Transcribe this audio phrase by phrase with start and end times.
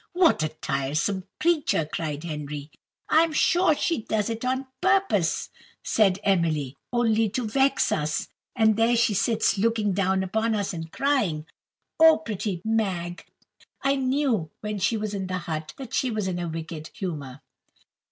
[0.13, 2.71] "What a tiresome creature!" cried Henry.
[3.07, 5.51] "I am sure she does it on purpose,"
[5.83, 10.91] said Emily, "only to vex us; and there she sits looking down upon us, and
[10.91, 11.45] crying,
[11.99, 13.27] 'Oh, pretty Mag!'
[13.83, 17.41] I knew, when she was in the hut, that she was in a wicked humour."